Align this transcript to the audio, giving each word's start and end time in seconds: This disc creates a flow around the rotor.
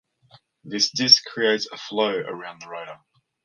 This 0.63 0.89
disc 0.89 1.25
creates 1.25 1.67
a 1.67 1.77
flow 1.77 2.15
around 2.27 2.63
the 2.63 2.67
rotor. 2.69 3.01